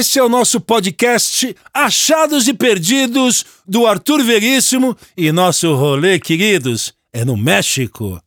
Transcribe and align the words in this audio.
Este 0.00 0.18
é 0.18 0.22
o 0.22 0.30
nosso 0.30 0.62
podcast 0.62 1.54
Achados 1.74 2.48
e 2.48 2.54
Perdidos 2.54 3.44
do 3.68 3.86
Arthur 3.86 4.24
Veríssimo 4.24 4.96
e 5.14 5.30
nosso 5.30 5.74
rolê, 5.74 6.18
queridos, 6.18 6.94
é 7.12 7.22
no 7.22 7.36
México. 7.36 8.18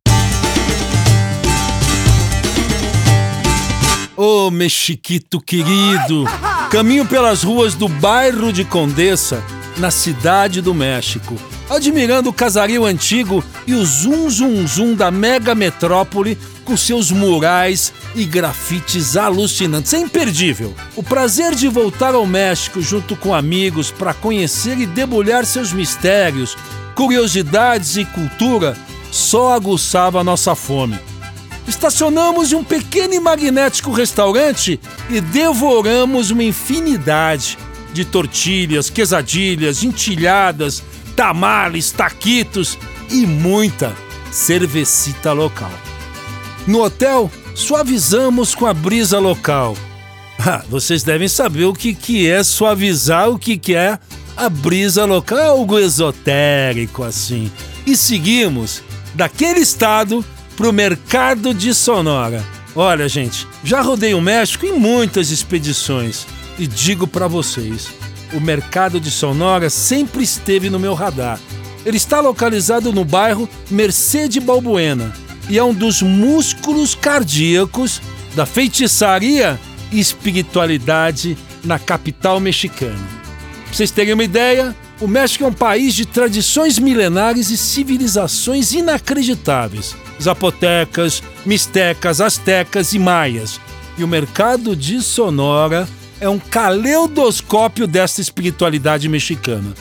Ô 4.15 4.45
oh, 4.45 4.51
Mexiquito 4.51 5.41
querido, 5.41 6.25
caminho 6.69 7.07
pelas 7.07 7.41
ruas 7.41 7.73
do 7.73 7.87
bairro 7.87 8.53
de 8.53 8.63
Condessa, 8.63 9.43
na 9.75 9.89
cidade 9.89 10.61
do 10.61 10.75
México, 10.75 11.35
admirando 11.75 12.29
o 12.29 12.33
casario 12.33 12.85
antigo 12.85 13.43
e 13.65 13.73
o 13.73 13.85
zum 13.85 14.29
zum 14.29 14.67
zum 14.67 14.95
da 14.95 15.09
mega 15.09 15.55
metrópole 15.55 16.37
com 16.63 16.77
seus 16.77 17.11
murais 17.11 17.93
e 18.15 18.25
grafites 18.25 19.17
alucinantes. 19.17 19.93
É 19.93 19.99
imperdível. 19.99 20.73
O 20.95 21.03
prazer 21.03 21.55
de 21.55 21.67
voltar 21.67 22.15
ao 22.15 22.25
México 22.25 22.81
junto 22.81 23.15
com 23.15 23.33
amigos 23.33 23.91
para 23.91 24.13
conhecer 24.13 24.77
e 24.77 24.85
debulhar 24.85 25.45
seus 25.45 25.73
mistérios, 25.73 26.57
curiosidades 26.95 27.97
e 27.97 28.05
cultura 28.05 28.77
só 29.11 29.53
aguçava 29.53 30.19
a 30.19 30.23
nossa 30.23 30.55
fome. 30.55 30.97
Estacionamos 31.67 32.51
em 32.51 32.55
um 32.55 32.63
pequeno 32.63 33.13
e 33.13 33.19
magnético 33.19 33.91
restaurante 33.91 34.79
e 35.09 35.21
devoramos 35.21 36.29
uma 36.29 36.43
infinidade 36.43 37.57
de 37.93 38.03
tortilhas, 38.03 38.89
quesadilhas, 38.89 39.83
entilhadas, 39.83 40.83
tamales, 41.15 41.91
taquitos 41.91 42.77
e 43.09 43.25
muita 43.25 43.95
cervecita 44.31 45.31
local. 45.31 45.71
No 46.65 46.81
hotel, 46.83 47.31
suavizamos 47.55 48.55
com 48.55 48.65
a 48.65 48.73
brisa 48.73 49.19
local. 49.19 49.75
Ah, 50.45 50.61
vocês 50.67 51.03
devem 51.03 51.27
saber 51.27 51.65
o 51.65 51.73
que, 51.73 51.93
que 51.93 52.27
é 52.27 52.43
suavizar, 52.43 53.29
o 53.29 53.39
que, 53.39 53.55
que 53.55 53.75
é 53.75 53.97
a 54.35 54.49
brisa 54.49 55.05
local, 55.05 55.37
é 55.37 55.45
algo 55.45 55.79
esotérico 55.79 57.03
assim. 57.03 57.49
E 57.85 57.95
seguimos 57.95 58.81
daquele 59.13 59.59
estado 59.59 60.25
para 60.57 60.67
o 60.67 60.73
mercado 60.73 61.53
de 61.53 61.73
Sonora. 61.73 62.43
Olha, 62.75 63.07
gente, 63.07 63.47
já 63.63 63.81
rodei 63.81 64.13
o 64.13 64.21
México 64.21 64.65
em 64.65 64.77
muitas 64.77 65.29
expedições 65.29 66.25
e 66.57 66.65
digo 66.65 67.07
para 67.07 67.27
vocês, 67.27 67.89
o 68.33 68.41
mercado 68.41 68.99
de 68.99 69.11
Sonora 69.11 69.69
sempre 69.69 70.23
esteve 70.23 70.69
no 70.69 70.79
meu 70.79 70.93
radar. 70.93 71.39
Ele 71.85 71.97
está 71.97 72.19
localizado 72.19 72.91
no 72.91 73.05
bairro 73.05 73.47
Merced 73.69 74.39
Balbuena 74.39 75.13
e 75.49 75.57
é 75.57 75.63
um 75.63 75.73
dos 75.73 76.01
músculos 76.01 76.95
cardíacos 76.95 78.01
da 78.35 78.45
feitiçaria 78.45 79.59
e 79.91 79.99
espiritualidade 79.99 81.37
na 81.63 81.77
capital 81.77 82.39
mexicana. 82.39 82.97
Pra 83.65 83.73
vocês 83.73 83.91
terem 83.91 84.13
uma 84.13 84.23
ideia, 84.23 84.75
o 84.99 85.07
México 85.07 85.43
é 85.43 85.47
um 85.47 85.53
país 85.53 85.93
de 85.93 86.05
tradições 86.05 86.79
milenares 86.79 87.49
e 87.49 87.57
civilizações 87.57 88.73
inacreditáveis. 88.73 89.95
Zapotecas, 90.21 91.21
mistecas, 91.45 92.21
astecas 92.21 92.93
e 92.93 92.99
maias. 92.99 93.59
E 93.97 94.03
o 94.03 94.07
mercado 94.07 94.75
de 94.75 95.01
Sonora 95.01 95.87
é 96.23 96.29
um 96.29 96.39
caleidoscópio 96.39 97.85
desta 97.85 98.21
espiritualidade 98.21 99.09
mexicana. 99.09 99.73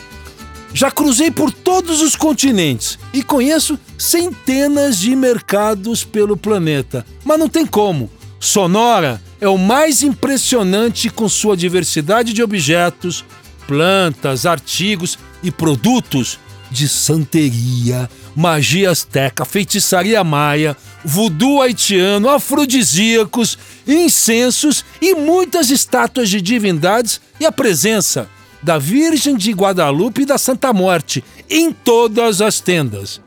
Já 0.73 0.91
cruzei 0.91 1.31
por 1.31 1.53
todos 1.53 2.01
os 2.01 2.17
continentes 2.17 2.99
e 3.13 3.23
conheço 3.23 3.79
centenas 3.97 4.97
de 4.97 5.15
mercados 5.15 6.03
pelo 6.03 6.35
planeta, 6.35 7.05
mas 7.23 7.39
não 7.39 7.47
tem 7.47 7.65
como. 7.65 8.11
Sonora 8.41 9.21
é 9.39 9.47
o 9.47 9.57
mais 9.57 10.03
impressionante 10.03 11.09
com 11.09 11.29
sua 11.29 11.55
diversidade 11.55 12.33
de 12.33 12.43
objetos, 12.43 13.23
plantas, 13.65 14.45
artigos 14.45 15.17
e 15.41 15.49
produtos 15.49 16.37
de 16.69 16.89
santeria, 16.89 18.09
magia 18.35 18.91
asteca, 18.91 19.45
feitiçaria 19.45 20.21
maia, 20.25 20.75
voodoo 21.03 21.61
haitiano, 21.61 22.29
afrodisíacos, 22.29 23.57
incensos 23.87 24.85
e 25.01 25.15
muitas 25.15 25.69
estátuas 25.69 26.29
de 26.29 26.41
divindades 26.41 27.19
e 27.39 27.45
a 27.45 27.51
presença 27.51 28.29
da 28.61 28.77
Virgem 28.77 29.35
de 29.35 29.51
Guadalupe 29.51 30.21
e 30.21 30.25
da 30.25 30.37
Santa 30.37 30.71
Morte 30.71 31.23
em 31.49 31.71
todas 31.71 32.41
as 32.41 32.59
tendas. 32.59 33.19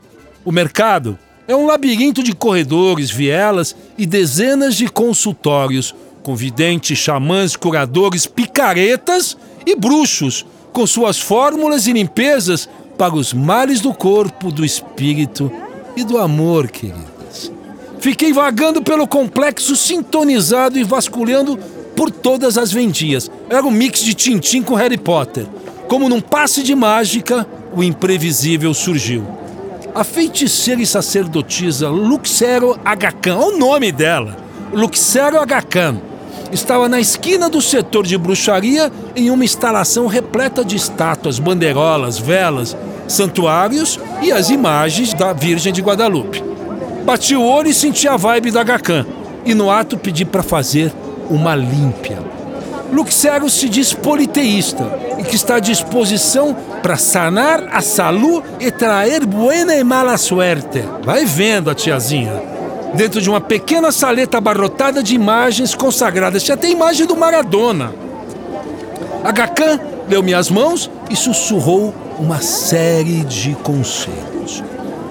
O 0.43 0.51
mercado 0.51 1.17
é 1.47 1.55
um 1.55 1.65
labirinto 1.65 2.23
de 2.23 2.33
corredores, 2.33 3.11
vielas 3.11 3.75
e 3.97 4.05
dezenas 4.05 4.75
de 4.75 4.87
consultórios, 4.87 5.93
com 6.23 6.35
videntes, 6.35 6.97
xamãs, 6.97 7.55
curadores, 7.55 8.25
picaretas 8.25 9.37
e 9.65 9.75
bruxos, 9.75 10.45
com 10.73 10.85
suas 10.85 11.19
fórmulas 11.19 11.87
e 11.87 11.93
limpezas 11.93 12.67
para 12.97 13.15
os 13.15 13.31
males 13.31 13.79
do 13.79 13.93
corpo, 13.93 14.51
do 14.51 14.65
espírito 14.65 15.51
e 15.95 16.03
do 16.03 16.17
amor, 16.17 16.67
queridas. 16.69 17.16
Fiquei 17.99 18.31
vagando 18.31 18.81
pelo 18.81 19.07
complexo, 19.07 19.75
sintonizado 19.75 20.77
e 20.77 20.83
vasculhando 20.83 21.57
por 21.95 22.11
todas 22.11 22.57
as 22.57 22.71
vendias. 22.71 23.29
Era 23.49 23.65
um 23.65 23.71
mix 23.71 24.01
de 24.01 24.13
Tintim 24.13 24.61
com 24.61 24.75
Harry 24.75 24.97
Potter. 24.97 25.45
Como 25.87 26.07
num 26.07 26.21
passe 26.21 26.61
de 26.61 26.75
mágica, 26.75 27.47
o 27.73 27.83
imprevisível 27.83 28.73
surgiu. 28.73 29.25
A 29.95 30.03
feiticeira 30.03 30.81
e 30.81 30.85
sacerdotisa 30.85 31.89
Luxero 31.89 32.79
Agacan, 32.85 33.37
o 33.37 33.57
nome 33.57 33.91
dela, 33.91 34.37
Luxero 34.71 35.39
Agacan, 35.39 35.99
estava 36.51 36.87
na 36.87 36.99
esquina 36.99 37.49
do 37.49 37.61
setor 37.61 38.05
de 38.05 38.17
bruxaria 38.17 38.91
em 39.15 39.31
uma 39.31 39.43
instalação 39.43 40.05
repleta 40.05 40.63
de 40.63 40.75
estátuas, 40.75 41.39
bandeirolas, 41.39 42.19
velas, 42.19 42.77
santuários 43.07 43.99
e 44.21 44.31
as 44.31 44.49
imagens 44.49 45.13
da 45.13 45.33
Virgem 45.33 45.73
de 45.73 45.81
Guadalupe. 45.81 46.43
Bati 47.07 47.37
o 47.37 47.41
olho 47.41 47.69
e 47.69 47.73
senti 47.73 48.05
a 48.05 48.17
vibe 48.17 48.51
da 48.51 48.59
Agacan, 48.59 49.05
e 49.45 49.53
no 49.53 49.71
ato 49.71 49.97
pedi 49.97 50.25
para 50.25 50.43
fazer 50.43 50.91
uma 51.29 51.55
límpia. 51.55 52.19
Luxero 52.91 53.49
se 53.49 53.69
diz 53.69 53.93
politeísta 53.93 54.85
e 55.17 55.23
que 55.23 55.37
está 55.37 55.55
à 55.55 55.59
disposição 55.59 56.53
para 56.83 56.97
sanar 56.97 57.63
a 57.71 57.79
saúde 57.79 58.45
e 58.59 58.69
trazer 58.69 59.25
buena 59.25 59.73
e 59.73 59.85
mala 59.85 60.17
suerte. 60.17 60.83
Vai 61.01 61.23
vendo 61.23 61.69
a 61.69 61.75
tiazinha. 61.75 62.43
Dentro 62.93 63.21
de 63.21 63.29
uma 63.29 63.39
pequena 63.39 63.89
saleta 63.89 64.39
abarrotada 64.39 65.01
de 65.01 65.15
imagens 65.15 65.73
consagradas, 65.73 66.43
tinha 66.43 66.55
até 66.55 66.67
imagem 66.67 67.07
do 67.07 67.15
Maradona. 67.15 67.95
A 69.23 69.31
Gacan 69.31 69.79
leu 70.09 70.21
minhas 70.21 70.49
mãos 70.49 70.91
e 71.09 71.15
sussurrou 71.15 71.95
uma 72.19 72.41
série 72.41 73.23
de 73.23 73.55
conselhos. 73.63 74.36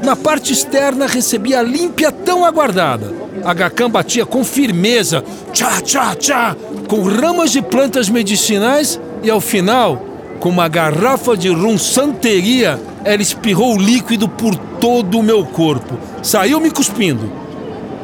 Na 0.02 0.14
parte 0.14 0.52
externa 0.52 1.06
recebi 1.06 1.54
a 1.54 1.62
límpia 1.62 2.12
tão 2.12 2.44
aguardada 2.44 3.26
a 3.46 3.54
Gacan 3.54 3.88
batia 3.88 4.26
com 4.26 4.42
firmeza, 4.42 5.22
tchá, 5.52 5.80
tchá, 5.80 6.14
tchá, 6.16 6.56
com 6.88 7.02
ramas 7.02 7.52
de 7.52 7.62
plantas 7.62 8.08
medicinais 8.08 9.00
e 9.22 9.30
ao 9.30 9.40
final, 9.40 10.04
com 10.40 10.48
uma 10.48 10.66
garrafa 10.66 11.36
de 11.36 11.48
rum 11.48 11.78
santeria, 11.78 12.80
ela 13.04 13.22
espirrou 13.22 13.76
o 13.76 13.80
líquido 13.80 14.28
por 14.28 14.56
todo 14.56 15.20
o 15.20 15.22
meu 15.22 15.44
corpo. 15.44 15.96
Saiu 16.24 16.58
me 16.58 16.72
cuspindo. 16.72 17.30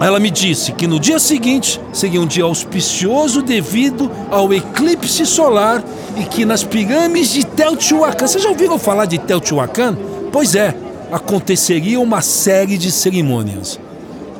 Ela 0.00 0.18
me 0.18 0.30
disse 0.30 0.72
que 0.72 0.86
no 0.86 0.98
dia 0.98 1.18
seguinte 1.18 1.80
seria 1.92 2.20
um 2.20 2.26
dia 2.26 2.44
auspicioso 2.44 3.42
devido 3.42 4.10
ao 4.30 4.52
eclipse 4.52 5.26
solar 5.26 5.82
e 6.16 6.24
que 6.24 6.44
nas 6.44 6.62
pirâmides 6.62 7.32
de 7.32 7.44
Teotihuacan, 7.44 8.26
vocês 8.26 8.42
já 8.42 8.50
ouviram 8.50 8.78
falar 8.78 9.06
de 9.06 9.18
Teotihuacan? 9.18 9.96
Pois 10.32 10.54
é, 10.54 10.74
aconteceria 11.12 12.00
uma 12.00 12.22
série 12.22 12.78
de 12.78 12.90
cerimônias. 12.90 13.78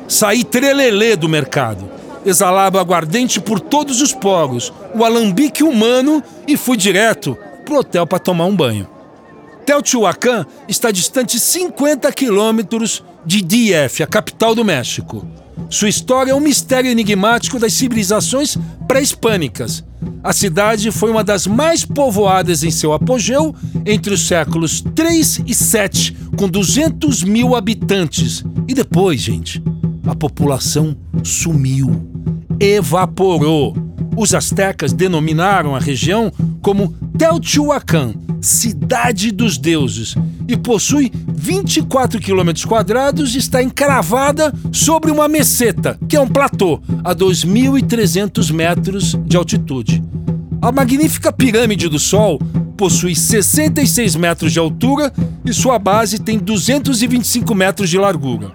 Saí 0.07 0.43
trelelê 0.43 1.15
do 1.15 1.29
mercado. 1.29 1.89
Exalava 2.25 2.79
aguardente 2.81 3.39
por 3.39 3.59
todos 3.59 4.01
os 4.01 4.11
poros, 4.11 4.73
o 4.95 5.05
alambique 5.05 5.63
humano 5.63 6.23
e 6.47 6.57
fui 6.57 6.75
direto 6.75 7.37
pro 7.63 7.79
hotel 7.79 8.07
para 8.07 8.17
tomar 8.17 8.45
um 8.45 8.55
banho. 8.55 8.87
Teotihuacan 9.65 10.45
está 10.67 10.89
distante 10.89 11.39
50 11.39 12.11
quilômetros 12.11 13.03
de 13.25 13.41
DF, 13.41 14.03
a 14.03 14.07
capital 14.07 14.55
do 14.55 14.65
México. 14.65 15.25
Sua 15.69 15.89
história 15.89 16.31
é 16.31 16.35
um 16.35 16.39
mistério 16.39 16.89
enigmático 16.89 17.59
das 17.59 17.73
civilizações 17.73 18.57
pré-hispânicas. 18.87 19.83
A 20.23 20.31
cidade 20.31 20.91
foi 20.91 21.11
uma 21.11 21.23
das 21.23 21.47
mais 21.47 21.83
povoadas 21.83 22.63
em 22.63 22.71
seu 22.71 22.93
apogeu 22.93 23.55
entre 23.85 24.13
os 24.13 24.27
séculos 24.27 24.81
3 24.95 25.41
e 25.45 25.53
7, 25.53 26.15
com 26.37 26.47
200 26.47 27.23
mil 27.23 27.55
habitantes. 27.55 28.43
E 28.67 28.73
depois, 28.73 29.19
gente, 29.19 29.61
a 30.05 30.15
população 30.15 30.95
sumiu, 31.23 31.89
evaporou. 32.59 33.75
Os 34.15 34.33
astecas 34.33 34.93
denominaram 34.93 35.75
a 35.75 35.79
região 35.79 36.31
como 36.61 36.95
Teotihuacan, 37.17 38.13
cidade 38.41 39.31
dos 39.31 39.57
deuses, 39.57 40.15
e 40.47 40.57
possui 40.57 41.11
24 41.27 42.19
quilômetros 42.19 42.65
quadrados 42.65 43.35
e 43.35 43.37
está 43.37 43.61
encravada 43.61 44.53
sobre 44.71 45.11
uma 45.11 45.27
meseta, 45.27 45.97
que 46.09 46.15
é 46.15 46.19
um 46.19 46.27
platô, 46.27 46.81
a 47.03 47.13
2.300 47.15 48.51
metros 48.51 49.15
de 49.25 49.37
altitude. 49.37 50.03
A 50.61 50.71
magnífica 50.71 51.31
Pirâmide 51.31 51.87
do 51.87 51.99
Sol 51.99 52.39
possui 52.77 53.15
66 53.15 54.15
metros 54.15 54.51
de 54.51 54.59
altura 54.59 55.13
e 55.45 55.53
sua 55.53 55.77
base 55.77 56.19
tem 56.19 56.39
225 56.39 57.53
metros 57.53 57.89
de 57.89 57.97
largura. 57.97 58.51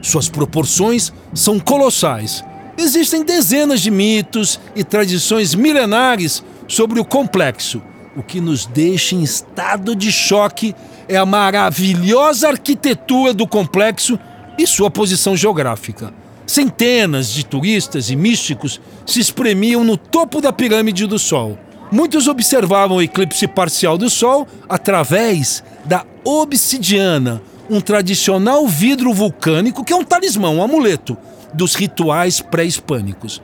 Suas 0.00 0.28
proporções 0.28 1.12
são 1.34 1.58
colossais. 1.58 2.44
Existem 2.78 3.24
dezenas 3.24 3.80
de 3.80 3.90
mitos 3.90 4.60
e 4.74 4.84
tradições 4.84 5.54
milenares 5.54 6.44
sobre 6.68 7.00
o 7.00 7.04
complexo. 7.04 7.82
O 8.16 8.22
que 8.22 8.40
nos 8.40 8.64
deixa 8.64 9.14
em 9.14 9.22
estado 9.22 9.94
de 9.94 10.10
choque 10.10 10.74
é 11.06 11.18
a 11.18 11.26
maravilhosa 11.26 12.48
arquitetura 12.48 13.34
do 13.34 13.46
complexo 13.46 14.18
e 14.58 14.66
sua 14.66 14.90
posição 14.90 15.36
geográfica. 15.36 16.14
Centenas 16.46 17.28
de 17.28 17.44
turistas 17.44 18.08
e 18.08 18.16
místicos 18.16 18.80
se 19.04 19.20
espremiam 19.20 19.84
no 19.84 19.98
topo 19.98 20.40
da 20.40 20.50
pirâmide 20.50 21.06
do 21.06 21.18
Sol. 21.18 21.58
Muitos 21.92 22.26
observavam 22.26 22.96
o 22.96 23.02
eclipse 23.02 23.46
parcial 23.46 23.98
do 23.98 24.08
Sol 24.08 24.48
através 24.66 25.62
da 25.84 26.04
obsidiana, 26.24 27.42
um 27.68 27.82
tradicional 27.82 28.66
vidro 28.66 29.12
vulcânico 29.12 29.84
que 29.84 29.92
é 29.92 29.96
um 29.96 30.04
talismã, 30.04 30.48
um 30.48 30.62
amuleto 30.62 31.18
dos 31.52 31.74
rituais 31.74 32.40
pré-hispânicos. 32.40 33.42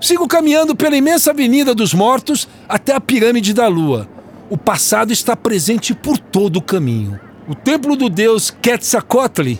Sigo 0.00 0.28
caminhando 0.28 0.76
pela 0.76 0.96
imensa 0.96 1.30
Avenida 1.30 1.74
dos 1.74 1.94
Mortos 1.94 2.46
até 2.68 2.94
a 2.94 3.00
Pirâmide 3.00 3.54
da 3.54 3.66
Lua. 3.66 4.08
O 4.50 4.56
passado 4.56 5.12
está 5.12 5.34
presente 5.34 5.94
por 5.94 6.18
todo 6.18 6.58
o 6.58 6.62
caminho. 6.62 7.18
O 7.48 7.54
templo 7.54 7.96
do 7.96 8.08
deus 8.10 8.50
Quetzalcoatl 8.50 9.54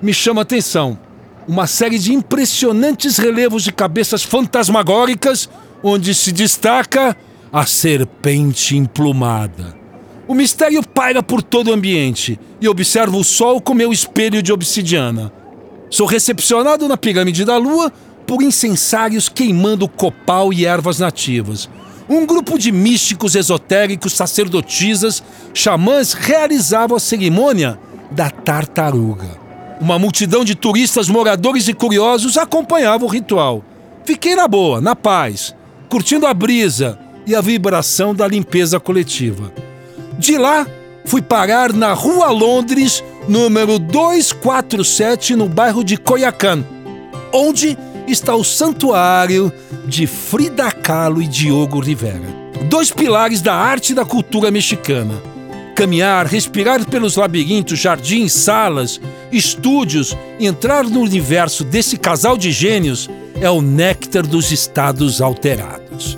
me 0.00 0.14
chama 0.14 0.40
a 0.40 0.42
atenção. 0.42 0.98
Uma 1.46 1.66
série 1.66 1.98
de 1.98 2.14
impressionantes 2.14 3.18
relevos 3.18 3.62
de 3.62 3.72
cabeças 3.72 4.22
fantasmagóricas, 4.22 5.48
onde 5.82 6.14
se 6.14 6.32
destaca 6.32 7.14
a 7.52 7.66
serpente 7.66 8.76
emplumada. 8.76 9.76
O 10.26 10.34
mistério 10.34 10.82
paira 10.82 11.22
por 11.22 11.42
todo 11.42 11.68
o 11.68 11.74
ambiente 11.74 12.40
e 12.58 12.66
observo 12.66 13.18
o 13.18 13.24
sol 13.24 13.60
com 13.60 13.74
meu 13.74 13.92
espelho 13.92 14.42
de 14.42 14.50
obsidiana. 14.52 15.30
Sou 15.90 16.06
recepcionado 16.06 16.88
na 16.88 16.96
pirâmide 16.96 17.44
da 17.44 17.58
lua 17.58 17.92
por 18.26 18.42
incensários 18.42 19.28
queimando 19.28 19.88
copal 19.88 20.52
e 20.52 20.66
ervas 20.66 20.98
nativas. 20.98 21.68
Um 22.08 22.26
grupo 22.26 22.58
de 22.58 22.70
místicos 22.70 23.34
esotéricos, 23.34 24.12
sacerdotisas, 24.12 25.22
xamãs 25.54 26.12
realizavam 26.12 26.96
a 26.96 27.00
cerimônia 27.00 27.78
da 28.10 28.28
tartaruga. 28.28 29.42
Uma 29.80 29.98
multidão 29.98 30.44
de 30.44 30.54
turistas, 30.54 31.08
moradores 31.08 31.66
e 31.66 31.74
curiosos 31.74 32.36
acompanhava 32.36 33.04
o 33.04 33.08
ritual. 33.08 33.64
Fiquei 34.04 34.36
na 34.36 34.46
boa, 34.46 34.80
na 34.80 34.94
paz, 34.94 35.54
curtindo 35.88 36.26
a 36.26 36.34
brisa 36.34 36.98
e 37.26 37.34
a 37.34 37.40
vibração 37.40 38.14
da 38.14 38.28
limpeza 38.28 38.78
coletiva. 38.78 39.52
De 40.18 40.36
lá, 40.36 40.66
fui 41.04 41.22
parar 41.22 41.72
na 41.72 41.92
Rua 41.94 42.30
Londres, 42.30 43.02
número 43.26 43.78
247, 43.78 45.34
no 45.34 45.48
bairro 45.48 45.82
de 45.82 45.96
Coiacán, 45.96 46.64
onde 47.32 47.78
está 48.06 48.34
o 48.34 48.44
santuário 48.44 49.52
de 49.86 50.06
Frida 50.06 50.70
Kahlo 50.70 51.22
e 51.22 51.26
Diogo 51.26 51.80
Rivera. 51.80 52.44
Dois 52.68 52.90
pilares 52.90 53.40
da 53.40 53.54
arte 53.54 53.92
e 53.92 53.94
da 53.94 54.04
cultura 54.04 54.50
mexicana 54.50 55.34
caminhar, 55.74 56.26
respirar 56.26 56.86
pelos 56.86 57.16
labirintos, 57.16 57.78
jardins, 57.78 58.32
salas, 58.32 59.00
estúdios, 59.32 60.16
entrar 60.38 60.84
no 60.84 61.00
universo 61.00 61.64
desse 61.64 61.98
casal 61.98 62.38
de 62.38 62.52
gênios 62.52 63.10
é 63.40 63.50
o 63.50 63.60
néctar 63.60 64.26
dos 64.26 64.52
estados 64.52 65.20
alterados. 65.20 66.16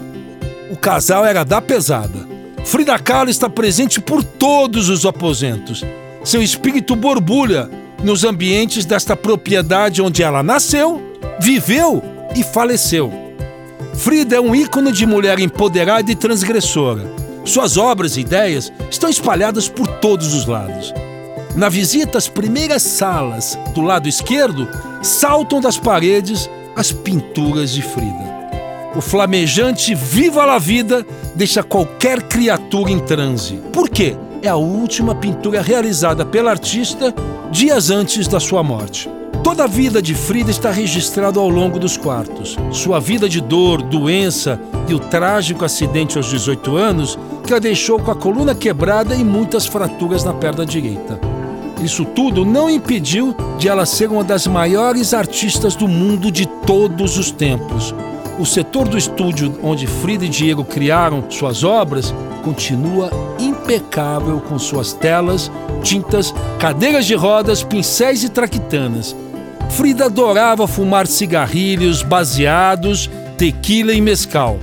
O 0.70 0.76
casal 0.76 1.24
era 1.24 1.44
da 1.44 1.60
pesada. 1.60 2.26
Frida 2.64 2.98
Kahlo 2.98 3.30
está 3.30 3.48
presente 3.48 4.00
por 4.00 4.22
todos 4.22 4.88
os 4.88 5.06
aposentos. 5.06 5.84
Seu 6.22 6.42
espírito 6.42 6.94
borbulha 6.94 7.70
nos 8.02 8.24
ambientes 8.24 8.84
desta 8.84 9.16
propriedade 9.16 10.02
onde 10.02 10.22
ela 10.22 10.42
nasceu, 10.42 11.00
viveu 11.40 12.02
e 12.34 12.42
faleceu. 12.42 13.12
Frida 13.94 14.36
é 14.36 14.40
um 14.40 14.54
ícone 14.54 14.92
de 14.92 15.06
mulher 15.06 15.38
empoderada 15.38 16.10
e 16.10 16.14
transgressora 16.14 17.26
suas 17.46 17.76
obras 17.76 18.16
e 18.16 18.20
ideias 18.20 18.72
estão 18.90 19.08
espalhadas 19.08 19.68
por 19.68 19.86
todos 19.86 20.34
os 20.34 20.46
lados. 20.46 20.92
Na 21.54 21.68
visita 21.68 22.18
às 22.18 22.28
primeiras 22.28 22.82
salas 22.82 23.56
do 23.72 23.80
lado 23.80 24.08
esquerdo, 24.08 24.68
saltam 25.00 25.60
das 25.60 25.78
paredes 25.78 26.50
as 26.74 26.90
pinturas 26.90 27.70
de 27.70 27.82
Frida. 27.82 28.36
O 28.96 29.00
flamejante 29.00 29.94
Viva 29.94 30.44
la 30.44 30.58
Vida 30.58 31.06
deixa 31.36 31.62
qualquer 31.62 32.22
criatura 32.22 32.90
em 32.90 32.98
transe. 32.98 33.60
Por 33.72 33.88
quê? 33.88 34.16
É 34.42 34.48
a 34.48 34.56
última 34.56 35.14
pintura 35.14 35.62
realizada 35.62 36.26
pela 36.26 36.50
artista 36.50 37.14
dias 37.50 37.90
antes 37.90 38.26
da 38.26 38.40
sua 38.40 38.62
morte. 38.62 39.08
Toda 39.46 39.62
a 39.62 39.68
vida 39.68 40.02
de 40.02 40.12
Frida 40.12 40.50
está 40.50 40.72
registrada 40.72 41.38
ao 41.38 41.48
longo 41.48 41.78
dos 41.78 41.96
quartos. 41.96 42.56
Sua 42.72 42.98
vida 42.98 43.28
de 43.28 43.40
dor, 43.40 43.80
doença 43.80 44.60
e 44.88 44.92
o 44.92 44.98
trágico 44.98 45.64
acidente 45.64 46.16
aos 46.16 46.28
18 46.28 46.74
anos 46.74 47.16
que 47.46 47.54
a 47.54 47.60
deixou 47.60 48.00
com 48.00 48.10
a 48.10 48.16
coluna 48.16 48.56
quebrada 48.56 49.14
e 49.14 49.22
muitas 49.22 49.64
fraturas 49.64 50.24
na 50.24 50.34
perna 50.34 50.66
direita. 50.66 51.20
Isso 51.80 52.04
tudo 52.04 52.44
não 52.44 52.68
impediu 52.68 53.36
de 53.56 53.68
ela 53.68 53.86
ser 53.86 54.10
uma 54.10 54.24
das 54.24 54.48
maiores 54.48 55.14
artistas 55.14 55.76
do 55.76 55.86
mundo 55.86 56.32
de 56.32 56.46
todos 56.66 57.16
os 57.16 57.30
tempos. 57.30 57.94
O 58.40 58.44
setor 58.44 58.88
do 58.88 58.98
estúdio 58.98 59.56
onde 59.62 59.86
Frida 59.86 60.24
e 60.24 60.28
Diego 60.28 60.64
criaram 60.64 61.24
suas 61.30 61.62
obras 61.62 62.12
continua 62.42 63.10
impecável 63.40 64.40
com 64.40 64.58
suas 64.58 64.92
telas, 64.92 65.50
tintas, 65.82 66.34
cadeiras 66.58 67.06
de 67.06 67.14
rodas, 67.14 67.62
pincéis 67.62 68.24
e 68.24 68.28
traquitanas. 68.28 69.14
Frida 69.70 70.06
adorava 70.06 70.66
fumar 70.66 71.06
cigarrilhos, 71.06 72.02
baseados, 72.02 73.10
tequila 73.36 73.92
e 73.92 74.00
mescal. 74.00 74.58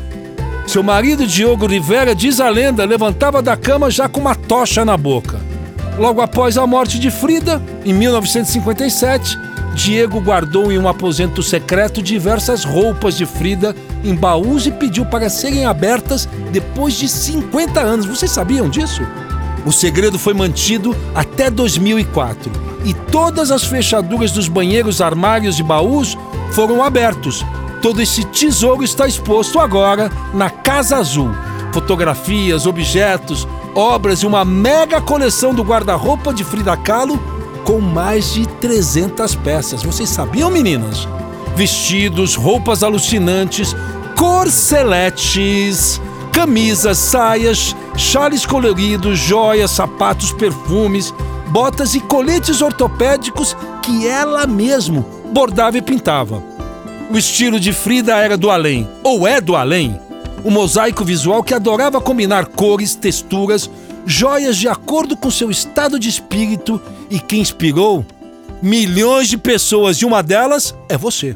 Seu 0.65 0.81
marido, 0.81 1.27
Diogo 1.27 1.67
Rivera, 1.67 2.15
diz 2.15 2.39
a 2.39 2.49
lenda, 2.49 2.85
levantava 2.85 3.41
da 3.41 3.55
cama 3.55 3.91
já 3.91 4.07
com 4.07 4.21
uma 4.21 4.33
tocha 4.33 4.83
na 4.83 4.97
boca. 4.97 5.39
Logo 5.97 6.21
após 6.21 6.57
a 6.57 6.65
morte 6.65 6.97
de 6.97 7.11
Frida, 7.11 7.61
em 7.85 7.93
1957, 7.93 9.37
Diego 9.75 10.21
guardou 10.21 10.71
em 10.71 10.77
um 10.77 10.87
aposento 10.87 11.43
secreto 11.43 12.01
diversas 12.01 12.63
roupas 12.63 13.17
de 13.17 13.25
Frida 13.25 13.75
em 14.03 14.15
baús 14.15 14.65
e 14.65 14.71
pediu 14.71 15.05
para 15.05 15.29
serem 15.29 15.65
abertas 15.65 16.27
depois 16.51 16.93
de 16.93 17.07
50 17.07 17.79
anos. 17.79 18.05
Vocês 18.05 18.31
sabiam 18.31 18.69
disso? 18.69 19.01
O 19.65 19.71
segredo 19.71 20.19
foi 20.19 20.33
mantido 20.33 20.95
até 21.15 21.49
2004 21.49 22.51
e 22.83 22.93
todas 22.93 23.49
as 23.51 23.63
fechaduras 23.63 24.31
dos 24.31 24.47
banheiros, 24.47 25.01
armários 25.01 25.57
e 25.59 25.63
baús 25.63 26.17
foram 26.51 26.83
abertos. 26.83 27.45
Todo 27.81 28.01
esse 28.01 28.23
tesouro 28.25 28.83
está 28.83 29.07
exposto 29.07 29.59
agora 29.59 30.11
na 30.33 30.49
Casa 30.49 30.97
Azul. 30.97 31.31
Fotografias, 31.73 32.65
objetos, 32.65 33.47
obras 33.73 34.19
e 34.19 34.25
uma 34.25 34.45
mega 34.45 35.01
coleção 35.01 35.53
do 35.53 35.63
guarda-roupa 35.63 36.33
de 36.33 36.43
Frida 36.43 36.75
Kahlo 36.77 37.19
com 37.63 37.79
mais 37.79 38.33
de 38.33 38.45
300 38.45 39.35
peças. 39.35 39.83
Vocês 39.83 40.09
sabiam, 40.09 40.51
meninas? 40.51 41.07
Vestidos, 41.55 42.35
roupas 42.35 42.83
alucinantes, 42.83 43.75
corseletes, 44.17 46.01
camisas, 46.31 46.97
saias, 46.97 47.75
chales 47.95 48.45
coloridos, 48.45 49.19
joias, 49.19 49.71
sapatos, 49.71 50.31
perfumes, 50.31 51.13
botas 51.49 51.95
e 51.95 51.99
coletes 51.99 52.61
ortopédicos 52.61 53.55
que 53.81 54.07
ela 54.07 54.47
mesmo 54.47 55.05
bordava 55.31 55.77
e 55.77 55.81
pintava. 55.81 56.43
O 57.11 57.17
estilo 57.17 57.59
de 57.59 57.71
Frida 57.71 58.17
era 58.17 58.37
do 58.37 58.49
além, 58.49 58.89
ou 59.03 59.27
é 59.27 59.39
do 59.39 59.55
além, 59.55 59.99
o 60.43 60.49
mosaico 60.49 61.03
visual 61.03 61.43
que 61.43 61.53
adorava 61.53 62.01
combinar 62.01 62.47
cores, 62.47 62.95
texturas, 62.95 63.69
joias 64.05 64.57
de 64.57 64.67
acordo 64.67 65.15
com 65.15 65.29
seu 65.29 65.49
estado 65.49 65.99
de 65.99 66.09
espírito 66.09 66.81
e 67.09 67.19
que 67.19 67.37
inspirou 67.37 68.05
milhões 68.61 69.27
de 69.27 69.37
pessoas 69.37 69.97
e 69.97 70.05
uma 70.05 70.23
delas 70.23 70.75
é 70.89 70.97
você. 70.97 71.35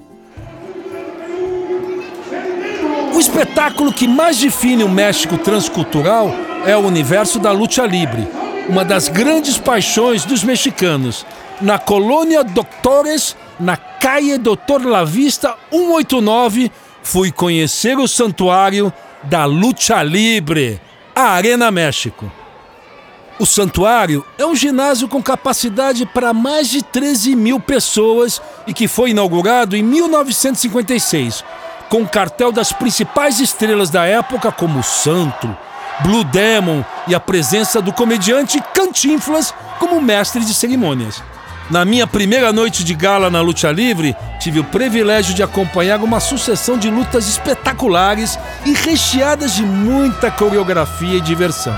O 3.13 3.19
espetáculo 3.19 3.91
que 3.91 4.07
mais 4.07 4.37
define 4.37 4.83
o 4.83 4.89
México 4.89 5.37
transcultural 5.37 6.31
é 6.67 6.75
o 6.75 6.81
universo 6.81 7.39
da 7.39 7.49
luta 7.53 7.85
livre, 7.85 8.27
uma 8.67 8.83
das 8.83 9.07
grandes 9.07 9.57
paixões 9.57 10.25
dos 10.25 10.43
mexicanos. 10.43 11.25
Na 11.61 11.79
colônia 11.79 12.43
Doctores, 12.43 13.37
na 13.57 13.77
Calle 13.77 14.37
Doutor 14.37 14.85
La 14.85 15.05
Vista 15.05 15.55
189, 15.71 16.69
fui 17.01 17.31
conhecer 17.31 17.97
o 17.97 18.05
santuário 18.05 18.91
da 19.23 19.45
Lucha 19.45 20.03
Libre, 20.03 20.81
a 21.15 21.29
Arena 21.29 21.71
México. 21.71 22.29
O 23.39 23.45
santuário 23.45 24.25
é 24.37 24.45
um 24.45 24.55
ginásio 24.55 25.07
com 25.07 25.23
capacidade 25.23 26.05
para 26.05 26.33
mais 26.33 26.67
de 26.69 26.83
13 26.83 27.33
mil 27.33 27.61
pessoas 27.61 28.41
e 28.67 28.73
que 28.73 28.89
foi 28.89 29.11
inaugurado 29.11 29.77
em 29.77 29.81
1956 29.81 31.45
com 31.87 32.01
o 32.01 32.09
cartel 32.09 32.51
das 32.51 32.73
principais 32.73 33.39
estrelas 33.39 33.89
da 33.89 34.05
época, 34.05 34.51
como 34.51 34.83
Santo, 34.83 35.55
Blue 36.01 36.23
Demon 36.23 36.83
e 37.07 37.15
a 37.15 37.19
presença 37.19 37.81
do 37.81 37.91
comediante 37.91 38.61
Cantinflas 38.73 39.53
como 39.79 40.01
mestre 40.01 40.45
de 40.45 40.53
cerimônias. 40.53 41.23
Na 41.69 41.83
minha 41.83 42.07
primeira 42.07 42.53
noite 42.53 42.83
de 42.83 42.93
gala 42.93 43.29
na 43.29 43.41
luta 43.41 43.71
livre, 43.71 44.15
tive 44.39 44.59
o 44.59 44.63
privilégio 44.63 45.33
de 45.33 45.43
acompanhar 45.43 46.01
uma 46.01 46.19
sucessão 46.19 46.77
de 46.77 46.89
lutas 46.89 47.27
espetaculares 47.27 48.39
e 48.65 48.73
recheadas 48.73 49.55
de 49.55 49.63
muita 49.63 50.31
coreografia 50.31 51.17
e 51.17 51.21
diversão. 51.21 51.75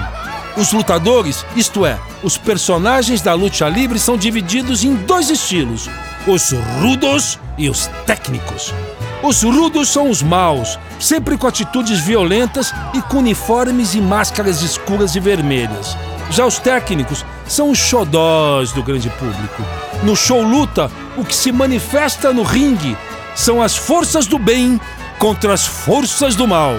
Os 0.55 0.73
lutadores, 0.73 1.45
isto 1.55 1.85
é, 1.85 1.97
os 2.21 2.37
personagens 2.37 3.21
da 3.21 3.33
luta 3.33 3.67
livre, 3.67 3.97
são 3.97 4.17
divididos 4.17 4.83
em 4.83 4.93
dois 4.93 5.29
estilos: 5.29 5.89
os 6.27 6.51
rudos 6.79 7.39
e 7.57 7.69
os 7.69 7.87
técnicos. 8.05 8.73
Os 9.21 9.43
rudos 9.43 9.89
são 9.89 10.09
os 10.09 10.23
maus, 10.23 10.79
sempre 10.97 11.37
com 11.37 11.45
atitudes 11.45 11.99
violentas 11.99 12.73
e 12.93 13.01
com 13.01 13.17
uniformes 13.17 13.93
e 13.93 13.99
máscaras 13.99 14.61
escuras 14.61 15.13
e 15.13 15.19
vermelhas. 15.19 15.97
Já 16.29 16.45
os 16.45 16.57
técnicos 16.57 17.25
são 17.45 17.69
os 17.69 17.77
xodós 17.77 18.71
do 18.71 18.81
grande 18.81 19.09
público. 19.09 19.63
No 20.03 20.15
show 20.15 20.41
luta, 20.41 20.89
o 21.17 21.25
que 21.25 21.35
se 21.35 21.51
manifesta 21.51 22.31
no 22.31 22.43
ringue 22.43 22.95
são 23.35 23.61
as 23.61 23.75
forças 23.75 24.25
do 24.25 24.39
bem 24.39 24.79
contra 25.17 25.53
as 25.53 25.65
forças 25.65 26.35
do 26.35 26.47
mal. 26.47 26.75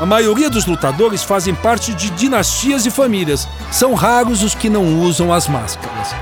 A 0.00 0.06
maioria 0.06 0.48
dos 0.48 0.64
lutadores 0.64 1.22
fazem 1.22 1.54
parte 1.54 1.92
de 1.92 2.08
dinastias 2.10 2.86
e 2.86 2.90
famílias. 2.90 3.46
São 3.70 3.92
raros 3.92 4.42
os 4.42 4.54
que 4.54 4.70
não 4.70 5.02
usam 5.02 5.30
as 5.30 5.46
máscaras. 5.46 6.14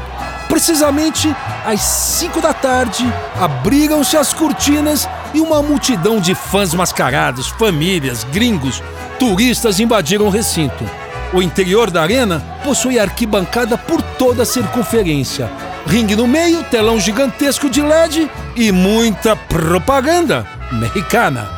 Precisamente 0.49 1.33
às 1.65 1.81
5 1.81 2.41
da 2.41 2.53
tarde, 2.53 3.07
abriram-se 3.39 4.17
as 4.17 4.33
cortinas 4.33 5.09
e 5.35 5.41
uma 5.41 5.63
multidão 5.63 6.21
de 6.21 6.35
fãs 6.35 6.75
mascarados, 6.75 7.49
famílias, 7.49 8.25
gringos, 8.25 8.83
turistas 9.19 9.81
invadiram 9.81 10.27
o 10.27 10.31
recinto. 10.31 10.85
O 11.33 11.43
interior 11.43 11.91
da 11.91 12.03
arena 12.03 12.43
possui 12.65 12.99
arquibancada 12.99 13.77
por 13.77 14.01
toda 14.01 14.43
a 14.43 14.47
circunferência. 14.47 15.51
Ringue 15.87 16.17
no 16.17 16.27
meio, 16.27 16.63
telão 16.65 16.99
gigantesco 16.99 17.69
de 17.69 17.83
LED 17.83 18.31
e 18.57 18.73
muita 18.73 19.37
propaganda 19.37 20.47
mexicana. 20.73 21.49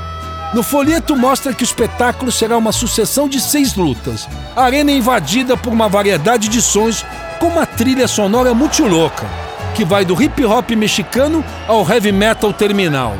No 0.52 0.64
folheto 0.64 1.16
mostra 1.16 1.54
que 1.54 1.62
o 1.62 1.64
espetáculo 1.64 2.32
será 2.32 2.58
uma 2.58 2.72
sucessão 2.72 3.28
de 3.28 3.40
seis 3.40 3.76
lutas. 3.76 4.28
A 4.56 4.64
arena 4.64 4.90
é 4.90 4.94
invadida 4.94 5.56
por 5.56 5.72
uma 5.72 5.88
variedade 5.88 6.48
de 6.48 6.60
sons 6.60 7.06
com 7.38 7.46
uma 7.46 7.64
trilha 7.64 8.08
sonora 8.08 8.52
muito 8.52 8.84
louca, 8.84 9.26
que 9.74 9.84
vai 9.84 10.04
do 10.04 10.20
hip 10.20 10.44
hop 10.44 10.70
mexicano 10.72 11.44
ao 11.68 11.88
heavy 11.88 12.10
metal 12.10 12.52
terminal. 12.52 13.16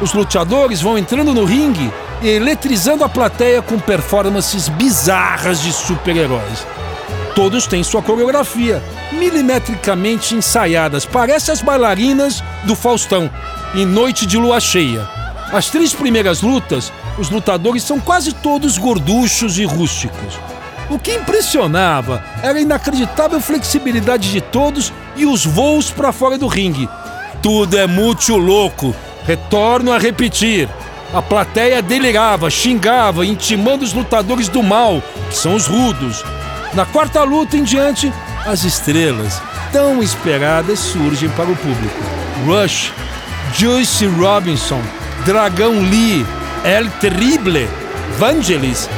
Os 0.00 0.12
lutadores 0.12 0.80
vão 0.80 0.98
entrando 0.98 1.32
no 1.32 1.44
ringue 1.44 1.92
e 2.20 2.28
eletrizando 2.28 3.04
a 3.04 3.08
plateia 3.08 3.62
com 3.62 3.78
performances 3.78 4.68
bizarras 4.68 5.60
de 5.60 5.72
super-heróis. 5.72 6.66
Todos 7.34 7.66
têm 7.66 7.82
sua 7.82 8.02
coreografia, 8.02 8.82
milimetricamente 9.12 10.34
ensaiadas, 10.34 11.04
parece 11.04 11.50
as 11.50 11.60
bailarinas 11.60 12.42
do 12.64 12.76
Faustão, 12.76 13.30
em 13.74 13.84
noite 13.84 14.24
de 14.24 14.36
lua 14.36 14.60
cheia. 14.60 15.08
As 15.52 15.68
três 15.68 15.92
primeiras 15.92 16.42
lutas, 16.42 16.92
os 17.18 17.30
lutadores 17.30 17.82
são 17.82 18.00
quase 18.00 18.32
todos 18.32 18.78
gorduchos 18.78 19.58
e 19.58 19.64
rústicos. 19.64 20.38
O 20.90 20.98
que 20.98 21.14
impressionava 21.14 22.22
era 22.42 22.58
a 22.58 22.60
inacreditável 22.60 23.40
flexibilidade 23.40 24.30
de 24.30 24.40
todos 24.40 24.92
e 25.16 25.24
os 25.24 25.44
voos 25.44 25.90
para 25.90 26.12
fora 26.12 26.36
do 26.36 26.46
ringue. 26.46 26.88
Tudo 27.42 27.76
é 27.76 27.86
muito 27.86 28.36
louco. 28.36 28.94
Retorno 29.24 29.92
a 29.92 29.98
repetir. 29.98 30.68
A 31.12 31.22
plateia 31.22 31.80
delirava, 31.80 32.50
xingava, 32.50 33.24
intimando 33.24 33.84
os 33.84 33.92
lutadores 33.92 34.48
do 34.48 34.62
mal, 34.62 35.02
que 35.28 35.36
são 35.36 35.54
os 35.54 35.66
rudos. 35.66 36.24
Na 36.74 36.84
quarta 36.84 37.22
luta 37.22 37.56
em 37.56 37.62
diante, 37.62 38.12
as 38.44 38.64
estrelas, 38.64 39.40
tão 39.72 40.02
esperadas, 40.02 40.78
surgem 40.78 41.28
para 41.30 41.50
o 41.50 41.56
público. 41.56 42.02
Rush, 42.46 42.92
Joyce 43.56 44.06
Robinson, 44.06 44.82
Dragão 45.24 45.80
Lee, 45.80 46.26
El 46.64 46.90
Terrible, 47.00 47.68
Vangelis, 48.18 48.90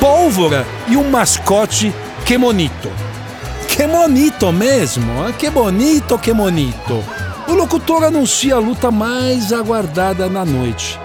Pólvora 0.00 0.66
e 0.88 0.96
um 0.96 1.10
mascote. 1.10 1.92
Que 2.24 3.86
bonito 3.86 4.52
mesmo, 4.52 5.32
que 5.38 5.48
bonito, 5.48 6.18
que 6.18 6.32
bonito. 6.32 7.04
O 7.50 7.54
locutor 7.54 8.04
anuncia 8.04 8.54
a 8.54 8.58
luta 8.58 8.90
mais 8.90 9.52
aguardada 9.52 10.28
na 10.28 10.44
noite 10.44 10.98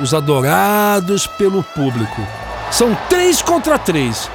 os 0.00 0.14
adorados 0.14 1.26
pelo 1.26 1.62
público. 1.62 2.26
São 2.70 2.96
três 3.08 3.42
contra 3.42 3.78
três. 3.78 4.30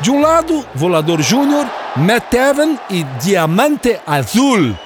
De 0.00 0.10
um 0.10 0.20
lado, 0.20 0.66
Volador 0.74 1.22
Júnior, 1.22 1.66
Matt 1.96 2.34
Evan 2.34 2.76
e 2.90 3.04
Diamante 3.22 3.98
Azul, 4.06 4.76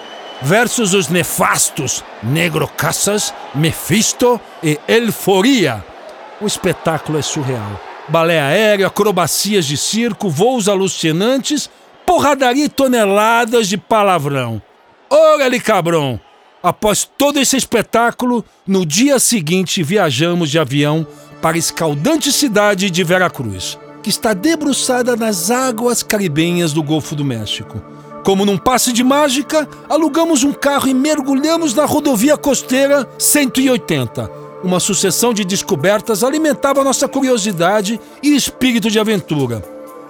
versus 0.43 0.93
os 0.95 1.09
nefastos 1.09 2.05
Negro 2.23 2.69
Caças, 2.69 3.33
Mephisto 3.55 4.41
e 4.63 4.79
Elforia. 4.87 5.85
O 6.41 6.47
espetáculo 6.47 7.19
é 7.19 7.23
surreal. 7.23 7.81
Balé 8.09 8.41
aéreo, 8.41 8.87
acrobacias 8.87 9.65
de 9.65 9.77
circo, 9.77 10.29
voos 10.31 10.69
alucinantes, 10.69 11.69
porradaria 12.07 12.67
e 12.67 12.69
toneladas 12.69 13.69
de 13.69 13.77
palavrão. 13.77 14.63
Ora, 15.11 15.59
cabrão! 15.61 16.21
Após 16.63 17.09
todo 17.17 17.39
esse 17.39 17.57
espetáculo, 17.57 18.45
no 18.67 18.85
dia 18.85 19.19
seguinte 19.19 19.83
viajamos 19.83 20.51
de 20.51 20.59
avião 20.59 21.07
para 21.41 21.57
a 21.57 21.59
escaldante 21.59 22.31
cidade 22.31 22.91
de 22.91 23.05
Veracruz, 23.05 23.79
que 24.03 24.11
está 24.11 24.35
debruçada 24.35 25.17
nas 25.17 25.51
águas 25.51 26.03
caribenhas 26.03 26.73
do 26.73 26.83
Golfo 26.83 27.15
do 27.15 27.25
México. 27.25 27.81
Como 28.23 28.45
num 28.45 28.59
passe 28.59 28.93
de 28.93 29.03
mágica, 29.03 29.67
alugamos 29.89 30.45
um 30.45 30.53
carro 30.53 30.89
e 30.89 30.95
mergulhamos 30.95 31.73
na 31.73 31.87
rodovia 31.87 32.37
costeira 32.37 33.09
180. 33.19 34.31
Uma 34.63 34.81
sucessão 34.81 35.33
de 35.33 35.45
descobertas 35.45 36.23
alimentava 36.23 36.85
nossa 36.85 37.09
curiosidade 37.09 37.99
e 38.23 38.35
espírito 38.35 38.91
de 38.91 38.99
aventura. 38.99 39.63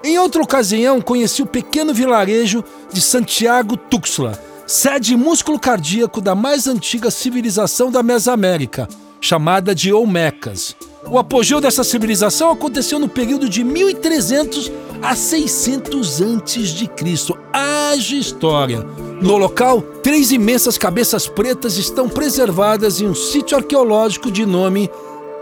Em 0.03 0.19
outra 0.19 0.43
ocasião, 0.43 1.01
conheci 1.01 1.43
o 1.43 1.47
pequeno 1.47 1.93
vilarejo 1.93 2.65
de 2.93 3.01
Santiago 3.01 3.77
Tuxtla, 3.77 4.41
sede 4.69 5.17
músculo 5.17 5.59
cardíaco 5.59 6.21
da 6.21 6.35
mais 6.35 6.67
antiga 6.67 7.11
civilização 7.11 7.91
da 7.91 8.03
Mesoamérica, 8.03 8.87
chamada 9.19 9.75
de 9.75 9.91
Olmecas. 9.91 10.77
O 11.07 11.19
apogeu 11.19 11.59
dessa 11.59 11.83
civilização 11.83 12.51
aconteceu 12.51 12.99
no 12.99 13.09
período 13.09 13.49
de 13.49 13.65
1300 13.65 14.71
a 15.01 15.17
600 15.17 16.21
antes 16.21 16.69
de 16.69 16.87
Cristo. 16.87 17.35
Haja 17.51 18.15
história! 18.15 18.81
No 19.23 19.39
local, 19.39 19.81
três 20.03 20.33
imensas 20.33 20.77
cabeças 20.77 21.27
pretas 21.27 21.79
estão 21.79 22.07
preservadas 22.07 23.01
em 23.01 23.09
um 23.09 23.15
sítio 23.15 23.57
arqueológico 23.57 24.31
de 24.31 24.45
nome 24.45 24.91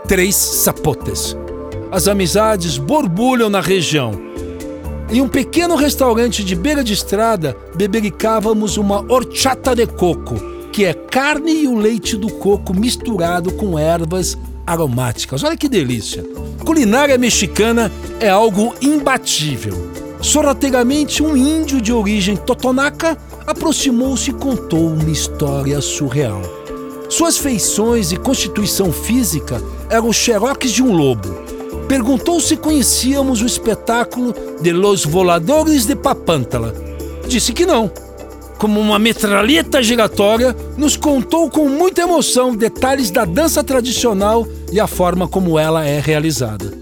Três 0.07 0.35
Sapotes. 0.35 1.35
As 1.91 2.07
amizades 2.07 2.77
borbulham 2.77 3.49
na 3.49 3.59
região 3.59 4.26
em 5.09 5.21
um 5.21 5.27
pequeno 5.27 5.75
restaurante 5.75 6.43
de 6.43 6.53
beira 6.53 6.83
de 6.83 6.91
estrada, 6.91 7.55
bebericávamos 7.75 8.75
uma 8.75 9.05
horchata 9.11 9.73
de 9.73 9.87
coco, 9.87 10.35
que 10.71 10.83
é 10.83 10.93
carne 10.93 11.63
e 11.63 11.67
o 11.67 11.77
leite 11.77 12.17
do 12.17 12.29
coco 12.29 12.73
misturado 12.73 13.53
com 13.53 13.79
ervas 13.79 14.37
aromáticas. 14.65 15.43
Olha 15.43 15.55
que 15.55 15.69
delícia! 15.69 16.25
Culinária 16.65 17.17
mexicana 17.17 17.89
é 18.19 18.29
algo 18.29 18.75
imbatível. 18.81 19.91
Sorrateiramente, 20.21 21.23
um 21.23 21.37
índio 21.37 21.79
de 21.79 21.93
origem 21.93 22.35
totonaca 22.35 23.17
aproximou-se 23.45 24.31
e 24.31 24.33
contou 24.33 24.87
uma 24.87 25.09
história 25.09 25.79
surreal. 25.79 26.41
Suas 27.09 27.37
feições 27.37 28.11
e 28.11 28.17
constituição 28.17 28.91
física 28.91 29.61
eram 29.89 30.11
xeroques 30.11 30.71
de 30.71 30.83
um 30.83 30.91
lobo 30.91 31.56
perguntou 31.87 32.39
se 32.39 32.57
conhecíamos 32.57 33.41
o 33.41 33.45
espetáculo 33.45 34.35
de 34.61 34.71
Los 34.71 35.05
Voladores 35.05 35.85
de 35.85 35.95
Papantla. 35.95 36.73
Disse 37.27 37.53
que 37.53 37.65
não. 37.65 37.91
Como 38.57 38.79
uma 38.79 38.97
metralheta 38.97 39.83
giratória, 39.83 40.55
nos 40.75 40.97
contou 40.97 41.49
com 41.49 41.69
muita 41.69 42.01
emoção 42.01 42.55
detalhes 42.55 43.11
da 43.11 43.23
dança 43.23 43.63
tradicional 43.63 44.47
e 44.71 44.79
a 44.79 44.87
forma 44.87 45.27
como 45.27 45.59
ela 45.59 45.85
é 45.85 45.99
realizada. 45.99 46.75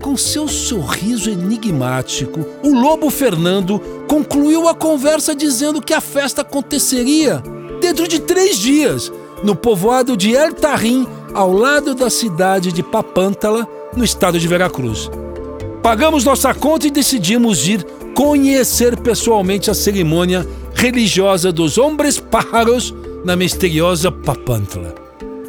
Com 0.00 0.16
seu 0.16 0.46
sorriso 0.46 1.28
enigmático, 1.28 2.40
o 2.62 2.70
lobo 2.70 3.10
Fernando 3.10 3.80
concluiu 4.06 4.68
a 4.68 4.74
conversa 4.74 5.34
dizendo 5.34 5.82
que 5.82 5.94
a 5.94 6.00
festa 6.00 6.42
aconteceria 6.42 7.42
dentro 7.80 8.06
de 8.06 8.20
três 8.20 8.58
dias, 8.58 9.12
no 9.42 9.56
povoado 9.56 10.16
de 10.16 10.34
El 10.34 10.54
Tarim, 10.54 11.06
ao 11.34 11.52
lado 11.52 11.94
da 11.94 12.08
cidade 12.10 12.72
de 12.72 12.82
Papantla, 12.82 13.66
no 13.96 14.04
estado 14.04 14.38
de 14.38 14.48
Veracruz. 14.48 15.10
Pagamos 15.82 16.24
nossa 16.24 16.54
conta 16.54 16.86
e 16.86 16.90
decidimos 16.90 17.66
ir 17.66 17.84
conhecer 18.14 18.96
pessoalmente 18.96 19.70
a 19.70 19.74
cerimônia 19.74 20.46
religiosa 20.74 21.50
dos 21.52 21.78
Hombres 21.78 22.18
Pájaros 22.18 22.94
na 23.24 23.36
misteriosa 23.36 24.10
Papantla. 24.10 24.94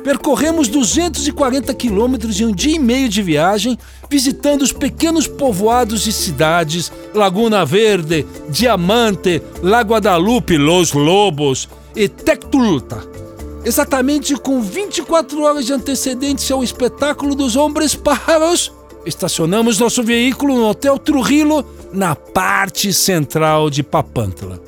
Percorremos 0.04 0.68
240 0.68 1.74
quilômetros 1.74 2.40
em 2.40 2.46
um 2.46 2.52
dia 2.52 2.76
e 2.76 2.80
meio 2.80 3.08
de 3.08 3.22
viagem, 3.22 3.78
visitando 4.10 4.62
os 4.62 4.74
pequenos 4.74 5.28
povoados 5.28 6.08
e 6.08 6.12
cidades 6.12 6.92
Laguna 7.14 7.64
Verde, 7.66 8.26
Diamante, 8.50 9.42
La 9.62 9.82
Guadalupe, 9.82 10.58
Los 10.58 10.92
Lobos 10.92 11.70
e 11.96 12.10
Tectulta. 12.10 13.23
Exatamente 13.66 14.36
com 14.36 14.62
24 14.62 15.42
horas 15.42 15.66
de 15.66 15.72
antecedência 15.72 16.54
ao 16.54 16.64
espetáculo 16.64 17.34
dos 17.34 17.56
Hombres 17.56 17.96
Pájaros, 17.96 18.74
estacionamos 19.06 19.80
nosso 19.80 20.04
veículo 20.04 20.56
no 20.56 20.68
Hotel 20.68 20.98
Trujillo, 20.98 21.66
na 21.94 22.14
parte 22.14 22.92
central 22.92 23.70
de 23.70 23.82
Papantla. 23.82 24.62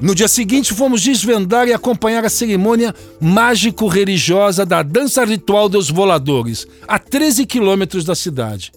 No 0.00 0.14
dia 0.14 0.26
seguinte, 0.26 0.74
fomos 0.74 1.02
desvendar 1.02 1.68
e 1.68 1.72
acompanhar 1.72 2.24
a 2.24 2.30
cerimônia 2.30 2.94
mágico-religiosa 3.20 4.66
da 4.66 4.82
dança 4.82 5.24
ritual 5.24 5.68
dos 5.68 5.90
voladores, 5.90 6.66
a 6.88 6.98
13 6.98 7.46
quilômetros 7.46 8.04
da 8.04 8.14
cidade. 8.14 8.72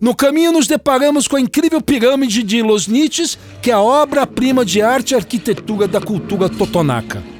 No 0.00 0.16
caminho, 0.16 0.50
nos 0.50 0.66
deparamos 0.66 1.28
com 1.28 1.36
a 1.36 1.40
incrível 1.40 1.80
pirâmide 1.80 2.42
de 2.42 2.62
Los 2.62 2.88
Niches, 2.88 3.38
que 3.60 3.70
é 3.70 3.74
a 3.74 3.80
obra-prima 3.80 4.64
de 4.64 4.82
arte 4.82 5.12
e 5.12 5.14
arquitetura 5.14 5.86
da 5.86 6.00
cultura 6.00 6.48
totonaca. 6.48 7.31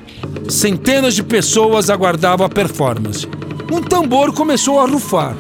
Centenas 0.49 1.15
de 1.15 1.23
pessoas 1.23 1.91
aguardavam 1.91 2.47
a 2.47 2.49
performance. 2.49 3.27
Um 3.73 3.81
tambor 3.81 4.33
começou 4.35 4.81
a 4.81 4.87
rufar 4.87 5.37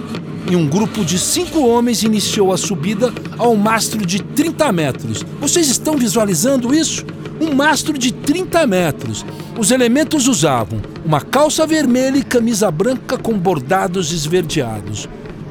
e 0.50 0.56
um 0.56 0.66
grupo 0.66 1.04
de 1.04 1.18
cinco 1.18 1.66
homens 1.66 2.02
iniciou 2.02 2.52
a 2.52 2.56
subida 2.56 3.12
ao 3.38 3.54
mastro 3.56 4.04
de 4.04 4.23
30 4.23 4.73
metros. 4.73 5.25
Vocês 5.40 5.68
estão 5.68 5.97
visualizando 5.97 6.75
isso? 6.75 7.04
um 7.42 7.54
mastro 7.54 7.99
de 7.99 8.12
30 8.12 8.66
metros. 8.66 9.25
Os 9.59 9.71
elementos 9.71 10.28
usavam 10.28 10.80
uma 11.04 11.21
calça 11.21 11.66
vermelha 11.66 12.16
e 12.16 12.23
camisa 12.23 12.71
branca 12.71 13.18
com 13.18 13.37
bordados 13.37 14.12
esverdeados. 14.12 15.09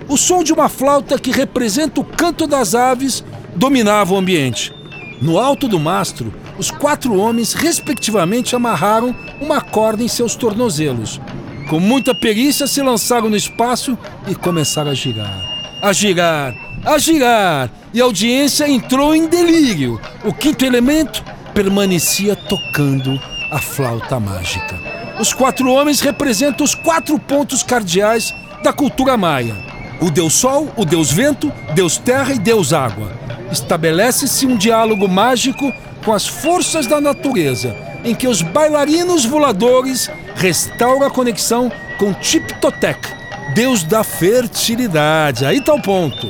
O 0.07 0.17
som 0.17 0.43
de 0.43 0.53
uma 0.53 0.69
flauta 0.69 1.19
que 1.19 1.31
representa 1.31 1.99
o 1.99 2.05
canto 2.05 2.47
das 2.47 2.75
aves 2.75 3.23
dominava 3.55 4.13
o 4.13 4.17
ambiente. 4.17 4.73
No 5.21 5.37
alto 5.37 5.67
do 5.67 5.79
mastro, 5.79 6.33
os 6.61 6.69
quatro 6.69 7.19
homens, 7.19 7.53
respectivamente, 7.53 8.55
amarraram 8.55 9.15
uma 9.41 9.59
corda 9.61 10.03
em 10.03 10.07
seus 10.07 10.35
tornozelos. 10.35 11.19
Com 11.67 11.79
muita 11.79 12.13
perícia, 12.13 12.67
se 12.67 12.83
lançaram 12.83 13.31
no 13.31 13.35
espaço 13.35 13.97
e 14.27 14.35
começaram 14.35 14.91
a 14.91 14.93
girar. 14.93 15.41
A 15.81 15.91
girar, 15.91 16.53
a 16.85 16.99
girar, 16.99 17.71
e 17.91 17.99
a 17.99 18.03
audiência 18.03 18.69
entrou 18.69 19.15
em 19.15 19.25
delírio. 19.25 19.99
O 20.23 20.31
quinto 20.31 20.63
elemento 20.63 21.23
permanecia 21.51 22.35
tocando 22.35 23.19
a 23.51 23.57
flauta 23.57 24.19
mágica. 24.19 24.79
Os 25.19 25.33
quatro 25.33 25.67
homens 25.67 25.99
representam 25.99 26.63
os 26.63 26.75
quatro 26.75 27.17
pontos 27.17 27.63
cardeais 27.63 28.35
da 28.63 28.71
cultura 28.71 29.17
maia: 29.17 29.55
o 29.99 30.11
Deus 30.11 30.35
Sol, 30.35 30.71
o 30.77 30.85
Deus 30.85 31.11
Vento, 31.11 31.51
Deus 31.73 31.97
Terra 31.97 32.35
e 32.35 32.37
Deus 32.37 32.71
Água. 32.71 33.11
Estabelece-se 33.51 34.45
um 34.45 34.55
diálogo 34.55 35.07
mágico 35.07 35.73
com 36.03 36.13
as 36.13 36.27
forças 36.27 36.87
da 36.87 36.99
natureza, 36.99 37.75
em 38.03 38.15
que 38.15 38.27
os 38.27 38.41
bailarinos 38.41 39.25
voladores 39.25 40.09
restauram 40.35 41.05
a 41.05 41.11
conexão 41.11 41.71
com 41.97 42.13
Tiptotec, 42.13 42.99
Deus 43.53 43.83
da 43.83 44.03
fertilidade. 44.03 45.45
Aí 45.45 45.57
está 45.57 45.73
o 45.73 45.81
ponto. 45.81 46.27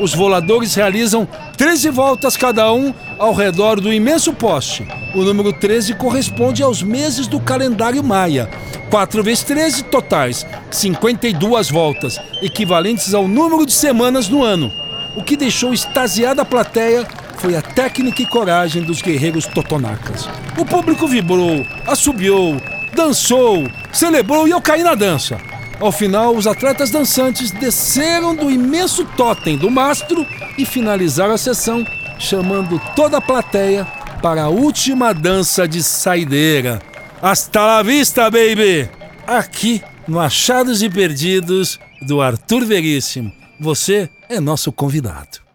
Os 0.00 0.14
voladores 0.14 0.74
realizam 0.74 1.26
13 1.56 1.90
voltas 1.90 2.36
cada 2.36 2.72
um 2.72 2.94
ao 3.18 3.34
redor 3.34 3.80
do 3.80 3.92
imenso 3.92 4.32
poste. 4.32 4.86
O 5.14 5.22
número 5.22 5.52
13 5.52 5.94
corresponde 5.94 6.62
aos 6.62 6.82
meses 6.82 7.26
do 7.26 7.40
calendário 7.40 8.02
maia. 8.04 8.48
4 8.90 9.22
vezes 9.24 9.42
13 9.44 9.84
totais, 9.84 10.46
52 10.70 11.70
voltas, 11.70 12.18
equivalentes 12.40 13.12
ao 13.12 13.26
número 13.26 13.66
de 13.66 13.72
semanas 13.72 14.28
no 14.28 14.42
ano. 14.42 14.72
O 15.16 15.22
que 15.22 15.36
deixou 15.36 15.74
extasiada 15.74 16.42
a 16.42 16.44
plateia 16.44 17.04
foi 17.40 17.56
a 17.56 17.62
técnica 17.62 18.22
e 18.22 18.26
coragem 18.26 18.82
dos 18.82 19.00
guerreiros 19.00 19.46
totonacas. 19.46 20.28
O 20.56 20.64
público 20.64 21.06
vibrou, 21.06 21.66
assobiou, 21.86 22.60
dançou, 22.94 23.68
celebrou 23.92 24.46
e 24.46 24.50
eu 24.50 24.60
caí 24.60 24.82
na 24.82 24.94
dança. 24.94 25.38
Ao 25.80 25.92
final, 25.92 26.34
os 26.34 26.46
atletas 26.46 26.90
dançantes 26.90 27.50
desceram 27.52 28.34
do 28.34 28.50
imenso 28.50 29.04
totem 29.16 29.56
do 29.56 29.70
mastro 29.70 30.26
e 30.56 30.66
finalizaram 30.66 31.34
a 31.34 31.38
sessão 31.38 31.86
chamando 32.18 32.80
toda 32.96 33.18
a 33.18 33.20
plateia 33.20 33.84
para 34.20 34.42
a 34.42 34.48
última 34.48 35.14
dança 35.14 35.68
de 35.68 35.82
saideira. 35.82 36.80
Hasta 37.22 37.64
la 37.64 37.82
vista, 37.82 38.28
baby! 38.28 38.90
Aqui 39.26 39.82
no 40.06 40.18
Achados 40.18 40.82
e 40.82 40.90
Perdidos 40.90 41.78
do 42.02 42.20
Arthur 42.20 42.64
Veríssimo. 42.64 43.32
Você 43.60 44.08
é 44.28 44.40
nosso 44.40 44.72
convidado. 44.72 45.47